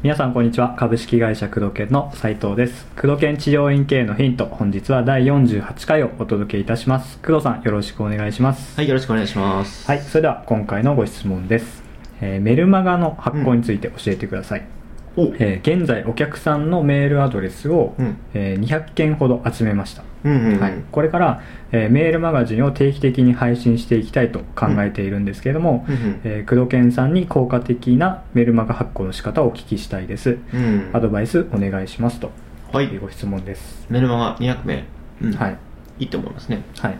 [0.00, 0.76] 皆さんこんにちは。
[0.76, 2.86] 株式会社工藤研の斉藤です。
[2.94, 7.18] 工藤研治療院経営のヒント本日は第48回をお届けいたします。
[7.18, 8.76] 工藤さんよろしくお願いします。
[8.76, 9.86] はい、よろしくお願いします。
[9.90, 10.00] はい。
[10.00, 11.82] それでは今回のご質問です、
[12.20, 14.77] えーメルマガの発行について教えてください、お
[15.38, 18.16] えー現在お客さんのメールアドレスを、うん。
[18.34, 20.60] えー200件ほど集めました、うんうんうん。
[20.60, 21.42] はい、これから、
[21.72, 26.20] えーメールマガジンを定期的に配信していきたいと考えているんですけれども、うんうん。
[26.24, 30.90] えー工藤健さんに効果的なメルマガ発行の仕方をお聞きしたいです、うん。
[30.92, 32.30] アドバイスお願いしますと。
[32.72, 32.98] はい。
[32.98, 34.84] ご質問です、メルマガ200名。
[35.22, 35.32] うん。
[35.32, 35.58] はい。
[36.00, 36.62] いいと思いますね。
[36.78, 36.96] はい。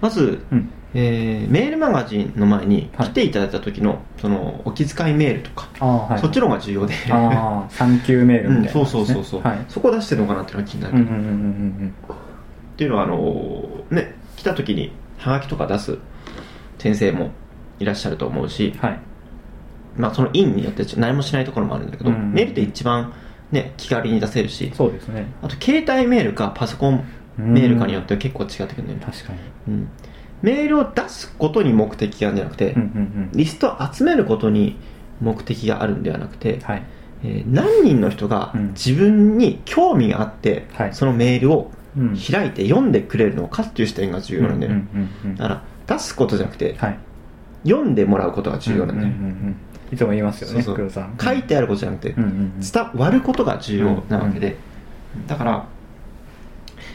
[0.00, 3.08] まず、うんえーメールマガジンの前にはい。
[3.08, 6.18] 来ていただいた時の、その、お気遣いメールとか、はい。
[6.18, 6.94] そっちの方が重要で。
[7.10, 9.64] ああサンキューメールうん、みたいな、そうそうそうそう、はい。
[9.68, 11.24] そこ出してるのかなっていうのが気になる、うんうんうんうんう
[11.84, 15.96] んっていうのはあのーね来た時にハガキとか出す
[16.78, 17.30] 先生も
[17.78, 18.98] いらっしゃると思うし、はい。
[19.96, 23.14] まあ、その院によって何もしないところもあるんだけど、うんメールって一番
[23.50, 25.26] ね気軽に出せるしそうですね。
[25.42, 27.04] あと携帯メールかパソコン
[27.38, 29.38] メールかによっては結構違ってくるんだよね、確かに。
[29.68, 29.88] うん、
[30.42, 34.76] メールを出すことに目的があるんじゃなくて、うんうんリストを集めることに
[35.20, 36.82] 目的があるんではなくてうん、はい。
[37.24, 38.68] えー何人の人がうん。
[38.72, 40.94] 自分に興味があって、はい。
[40.94, 42.16] そのメールをうん。
[42.16, 46.98] 開いて読んでくれるのかっていう視点が重要なんだよね、うんうんうんうんだから出すことじゃなくて、はい。
[47.64, 49.56] 読んでもらうことが重要なんだよ、うんうんうんうん。
[49.92, 51.04] いつも言いますよねそうそう。
[51.20, 52.60] 書いてあることじゃなくて、うんうんうん。
[52.60, 54.56] 伝わることが重要なわけで、
[55.26, 55.66] だから、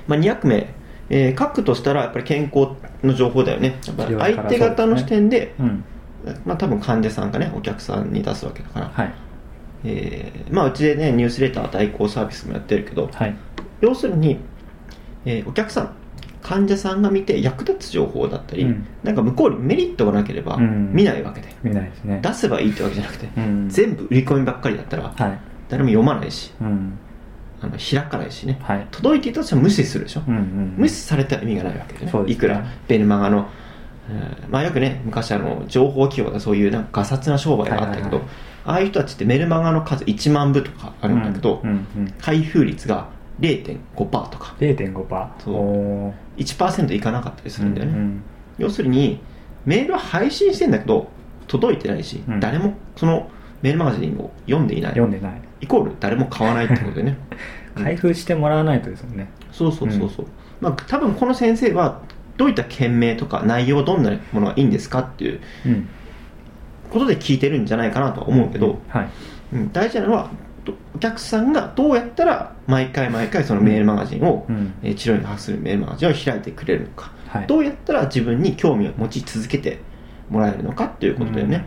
[0.07, 0.73] まあ、200名、
[1.13, 2.69] えー書くとしたらやっぱり健康
[3.03, 3.79] の情報だよね。
[3.85, 5.83] やっぱり相手方の視点でうん。
[6.45, 9.13] まあ、多分患者さんがねお客さんに出すわけだから、はい。
[9.83, 13.35] えーまあ、うちでねニュースレター代行サービスもやってるけどはい。
[13.81, 14.39] 要するに、
[15.25, 15.95] えーお客さん
[16.41, 18.87] 患者さんが見て役立つ情報だったり、うん。
[19.03, 20.91] なんか向こうにメリットがなければうん。
[20.93, 22.19] 見ないわけで、見ないですね。
[22.23, 23.69] 出せばいいってわけじゃなくて、うん。
[23.69, 25.39] 全部売り込みばっかりだったらはい。
[25.69, 26.51] 誰も読まないし。
[26.61, 26.97] うん
[27.61, 28.59] あの開かないしね。
[28.61, 28.87] はい。
[28.91, 32.23] 届いていたとしても無視するでしょ、うんうん無視されたら意味がないわけでねですね。
[32.27, 32.65] いくら。
[32.87, 33.47] ベルマガの、
[34.09, 38.29] えーまあ、よくね昔あの情報企業でそういうなんかガサツな商売があったけど、はいはいはい。
[38.63, 44.55] ああいう人たちってメルマガの数1万部とかあるんだけど、うんうんうん開封率が0.5%とか。
[44.59, 45.53] 0.5%そう。
[45.55, 46.13] おー。
[46.37, 48.23] 1%いかなかったりするんだよね、うん。
[48.57, 49.21] 要するに
[49.65, 51.09] メールは配信してんだけど
[51.47, 52.39] 届いてないし、うん。
[52.39, 53.29] 誰もその
[53.61, 54.91] メールマガジンを読んでいない。
[54.91, 57.17] 読んでないイコール誰も買わないってことでね。
[57.75, 59.29] う ん開封してもらわないとですもんね。
[59.51, 60.25] そうそうそうそう、
[60.59, 62.01] まあ多分この先生は
[62.37, 65.87] どういった件名とか内容どんなものがいいんですかっていううん
[66.89, 69.09] ことで聞いてるんじゃないかなとは思うけど、はい。
[69.53, 69.71] うん。
[69.71, 70.29] 大事なのは
[70.65, 74.73] どお客さんがどうやったら毎回毎回そのメールマガジンを、うん。
[74.83, 77.47] えー治療に発するメールマガジンを開いてくれるのか、はい。
[77.47, 79.79] どうやったら自分に興味を持ち続けて
[80.29, 81.65] もらえるのかっていうことだよね,、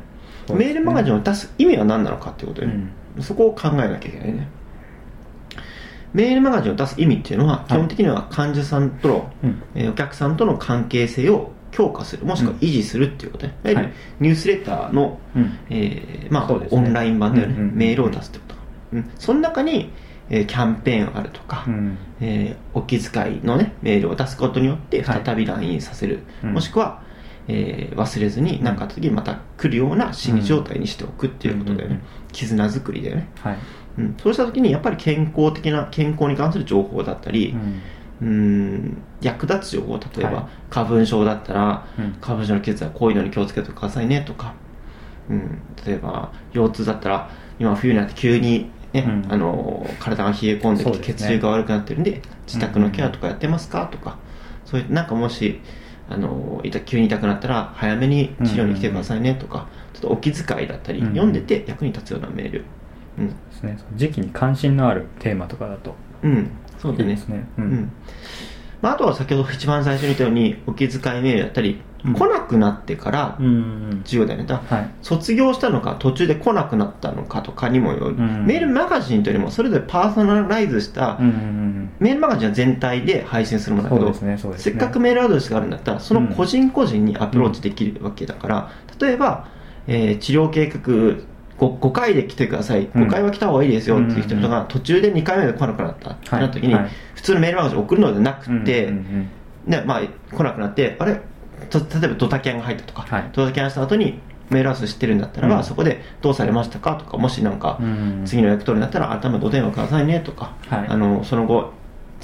[0.51, 0.59] うん。
[0.59, 4.49] メールマガジンを出す意味は何なのかっていうことだよね、うんそこを考えなきゃいけないね。
[6.13, 9.63] メールマガジンを出す意味っていうのは基本的には患者さんとの、うん。
[9.75, 13.93] えーお客さんとの関係性を強化するもしくは維持するっていうことね、はい。
[14.21, 15.59] ニュースレターの、うん。
[15.71, 18.55] えーまオンライン版だよね、メールを出すってこと、
[18.93, 19.91] うん、その中に、
[20.31, 21.99] えーキャンペーンあるとか、うん。
[22.21, 25.23] えーお気遣いのねメールを出すことによってはい。
[25.25, 26.53] 再び LINE させる、うん。
[26.53, 27.03] もしくは、
[27.49, 32.01] えー忘れずに何かあった時にまた来るような心理状態にしておくっていうことだよね、
[32.33, 33.59] 絆作りだよね、はい。
[33.99, 37.55] うん、そうした時にやっぱり健康的な健康に関する情報だったり、
[38.23, 38.97] うん。
[39.21, 40.45] 役立つ情報例えば、はい。
[40.71, 42.17] 花粉症だったら、うん。
[42.21, 44.55] 花粉症の季節はこういうのに気をつけてくださいねとか、
[45.29, 49.33] うん、例えば腰痛だったら今冬になって急に、ねうん。
[49.33, 53.87] あの体が冷え込んで血流が悪くなってるんで自宅のケアとかやってますか？
[53.87, 54.19] とか。
[54.65, 55.61] そういうなんかもし
[56.09, 61.07] あの痛急に痛くなったら早めに治療に来てくださいねとか、ちょっとお気遣いだったり、うん。
[61.09, 62.65] 読んでて役に立つようなメール、
[63.19, 63.29] うん。
[63.29, 63.79] ですね。
[63.95, 65.95] 時期に関心のあるテーマとかだと。
[66.23, 67.11] うん、そうだね。
[67.11, 67.47] いいですね。
[67.59, 67.69] ううん。
[67.75, 67.93] ん
[68.83, 72.13] まあ、あとは先ほど一番最初に言ったようにお気遣いメールだったり、うん。
[72.13, 73.47] 来なくなってからうん。
[73.47, 74.45] うん重要だよね。
[74.47, 74.91] だはい。
[75.01, 78.45] 卒業したのか途中で来なくなったのかとかにもよる、うん。
[78.45, 81.64] メールマガジンというよりもそれぞれパーソナライズした、うんうんうん
[82.01, 84.39] メールマガジンは全体で配信するものだけどねね。
[84.57, 88.71] せっかくメールアドレスがあるんだったらその個人個人にアプローチできるわけだから、
[89.01, 89.49] 例えば、
[89.87, 90.81] えー治療計画
[91.57, 93.03] 5, 5回で来てください、うん。
[93.05, 96.91] 5回は来た方がいいですよっていう人が途中で2回目で来なくなったってなった時に、はい。
[97.15, 99.31] 普通のメールマガジンを送るのではなくて、うんうん
[99.67, 100.01] ねまあ、
[100.35, 101.21] 来なくなってあれ？
[101.71, 103.31] と例えばドタキャンが入ったとか、はい。
[103.33, 104.19] ドタキャンした後に
[104.51, 105.65] メールアドレス知ってるんだったらば、うん。
[105.65, 110.89] そこでどうされましたかとかもしなんか、うんうん次の役取りになったら頭でお電話くださいねとか、はい。
[110.89, 111.73] あのその後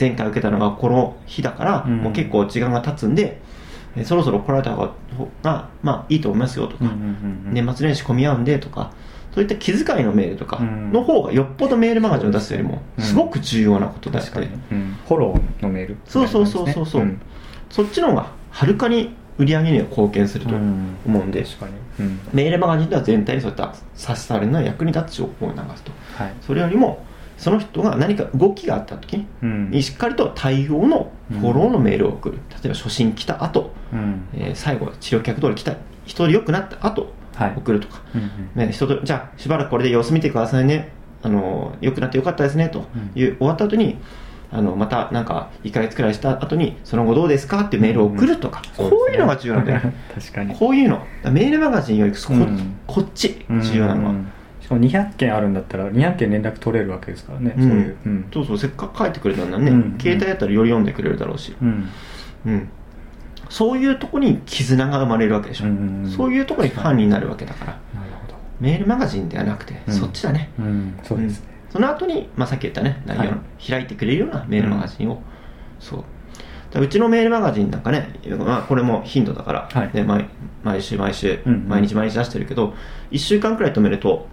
[0.01, 1.99] 前回受けたのがこの日だから、うん。
[1.99, 3.41] もう結構時間が経つんで、
[3.97, 4.89] えーそろそろ来られた方
[5.43, 6.85] が、まあいいと思いますよとか、
[7.47, 8.93] 年末年始混み合うんでとか、
[9.35, 10.93] そういった気遣いのメールとかうん。
[10.93, 13.05] の方がよっぽどメールマガジンを出すよりも、うん。
[13.05, 14.97] すごく重要なことだって確かに、うん。
[15.07, 17.21] フォローのメールそうそうそうそうそう、ん。
[17.69, 21.31] そっちの方がはるかに売り上げには貢献するとうん思うん。
[21.31, 21.45] で、
[21.99, 22.21] うん。
[22.33, 25.93] メールマガジンでは全体にそういった差し障りの役に立つ情報を流すと。
[26.17, 26.35] はい。
[26.43, 27.05] それよりも
[27.41, 29.71] その人が何か動きがあった時うん。
[29.71, 34.29] にしっかりと対応のフォローのメールを送る、例えば初診来た後、うん。
[34.35, 35.75] えー最後治療客通り来た。
[36.05, 37.55] 人よくなった後はい。
[37.57, 38.67] 送るとか、うんうん。
[38.67, 40.91] ね、人とじゃあしばらくこれで様子見てくださいね。
[41.23, 42.85] あの良くなってよかったですねと
[43.15, 43.97] いう、終わった後に
[44.53, 48.91] あのまたなんか1ヶ月くらいした後にその後どうですかっていうメールを送るとか、うん。
[48.91, 49.81] こういうのが重要なんだよ。
[50.15, 50.55] 確かに。
[50.55, 51.07] こういうの。
[51.31, 52.75] メールマガジンよりこ,、うん。
[52.87, 54.40] こっち重要なのは、うんし
[54.71, 57.69] かも200件あるんだったら200件連絡取れるわけですからね、うん。
[57.69, 58.31] そういう、うん。
[58.33, 59.99] そうそうせっかく書いてくれたんだね、うん。
[60.01, 61.89] 携帯だったらより読んでくれるだろうし、うん。
[62.47, 62.69] うん、
[63.51, 67.73] そういうとこに絆が生まれるわけでしょ、うんそういうとこにファンになるわけだから。
[68.01, 69.95] なるほど、メールマガジンではなくて、うん。
[69.95, 70.51] そっちだね。
[70.59, 71.73] うん、そうですね、うん。
[71.73, 75.23] その後に、まあ、さっき言ったね内容の、はい開いてくれるようなメールマガジンを、
[75.79, 76.05] そう。
[76.81, 78.09] うちのメールマガジンなんかね、
[78.39, 79.91] まあ、これも頻度だから、はい。
[79.93, 80.29] ね、毎
[80.63, 81.69] 毎週毎週、うんうん。
[81.69, 82.75] 毎日毎日出してるけど
[83.11, 84.29] 1週間くらい止めると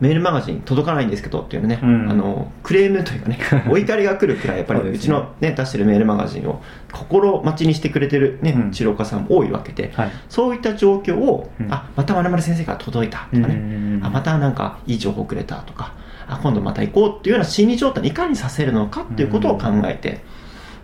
[0.00, 2.10] メールマガジン届かないんですけどっていうね、うん。
[2.10, 3.38] あのクレームというかね
[3.70, 8.70] お怒りが来るくらいやっぱりそうちの、ね、出してるメールマガジンを心待ちにしてくれてる、ねうん。
[8.72, 10.10] 治療家さんも多いわけで、はい。
[10.28, 11.72] そういった状況を、うん。
[11.72, 15.94] あまたまる先生から届いたとかね、うんうんうんあまたなんかいい情報くれたとか
[16.26, 20.24] あ今度また行こうっていうような心理状態にいかにさせるのかっていうことを考えて、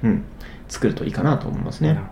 [0.04, 0.24] うん。
[0.68, 1.94] 作るといいかなと思いますね。
[1.94, 2.06] なる、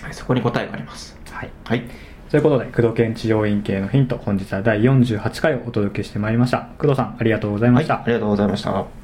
[0.00, 1.18] ほはい、そこに答えがあります。
[1.26, 1.50] どはい。
[1.64, 6.70] はいということで工藤研治療院系のヒント本日は第48回をお届けしてまいりました。
[6.78, 9.01] 工藤さんありがとうございました、はい、ありがとうございました。